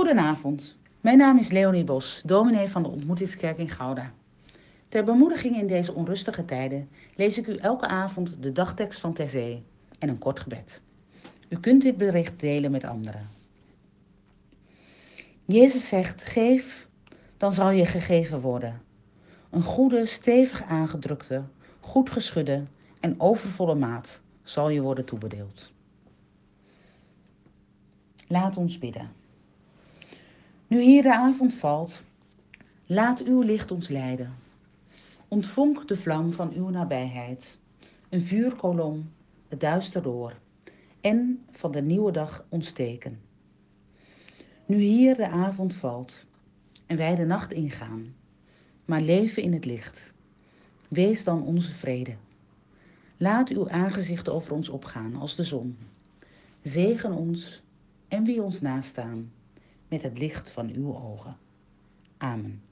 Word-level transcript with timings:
Goedenavond, 0.00 0.76
mijn 1.00 1.18
naam 1.18 1.38
is 1.38 1.50
Leonie 1.50 1.84
Bos, 1.84 2.22
dominee 2.24 2.68
van 2.68 2.82
de 2.82 2.88
Ontmoetingskerk 2.88 3.58
in 3.58 3.68
Gouda. 3.68 4.12
Ter 4.88 5.04
bemoediging 5.04 5.56
in 5.56 5.66
deze 5.66 5.94
onrustige 5.94 6.44
tijden 6.44 6.88
lees 7.14 7.38
ik 7.38 7.46
u 7.46 7.56
elke 7.56 7.86
avond 7.86 8.42
de 8.42 8.52
dagtekst 8.52 9.00
van 9.00 9.12
Terzee 9.12 9.62
en 9.98 10.08
een 10.08 10.18
kort 10.18 10.40
gebed. 10.40 10.80
U 11.48 11.56
kunt 11.56 11.82
dit 11.82 11.96
bericht 11.96 12.40
delen 12.40 12.70
met 12.70 12.84
anderen. 12.84 13.28
Jezus 15.44 15.88
zegt: 15.88 16.22
Geef, 16.22 16.88
dan 17.36 17.52
zal 17.52 17.70
je 17.70 17.86
gegeven 17.86 18.40
worden. 18.40 18.82
Een 19.50 19.62
goede, 19.62 20.06
stevig 20.06 20.62
aangedrukte, 20.62 21.42
goed 21.80 22.10
geschudde 22.10 22.64
en 23.00 23.20
overvolle 23.20 23.74
maat 23.74 24.20
zal 24.42 24.68
je 24.68 24.80
worden 24.80 25.04
toebedeeld. 25.04 25.72
Laat 28.26 28.56
ons 28.56 28.78
bidden. 28.78 29.19
Nu 30.70 30.80
hier 30.80 31.02
de 31.02 31.14
avond 31.14 31.54
valt, 31.54 32.02
laat 32.86 33.22
uw 33.22 33.40
licht 33.40 33.70
ons 33.70 33.88
leiden. 33.88 34.34
Ontvonk 35.28 35.88
de 35.88 35.96
vlam 35.96 36.32
van 36.32 36.52
uw 36.52 36.68
nabijheid, 36.68 37.58
een 38.08 38.20
vuurkolom, 38.20 39.10
het 39.48 39.60
duister 39.60 40.02
door, 40.02 40.34
en 41.00 41.44
van 41.50 41.72
de 41.72 41.82
nieuwe 41.82 42.12
dag 42.12 42.44
ontsteken. 42.48 43.20
Nu 44.66 44.76
hier 44.76 45.16
de 45.16 45.28
avond 45.28 45.74
valt 45.74 46.24
en 46.86 46.96
wij 46.96 47.14
de 47.14 47.24
nacht 47.24 47.52
ingaan, 47.52 48.14
maar 48.84 49.00
leven 49.00 49.42
in 49.42 49.52
het 49.52 49.64
licht, 49.64 50.12
wees 50.88 51.24
dan 51.24 51.42
onze 51.42 51.72
vrede. 51.72 52.14
Laat 53.16 53.48
uw 53.48 53.70
aangezicht 53.70 54.28
over 54.28 54.52
ons 54.52 54.68
opgaan 54.68 55.16
als 55.16 55.34
de 55.34 55.44
zon. 55.44 55.78
Zegen 56.62 57.12
ons 57.12 57.62
en 58.08 58.24
wie 58.24 58.42
ons 58.42 58.60
nastaan 58.60 59.30
met 59.90 60.02
het 60.02 60.18
licht 60.18 60.50
van 60.50 60.70
uw 60.74 60.96
ogen. 60.96 61.36
Amen. 62.16 62.62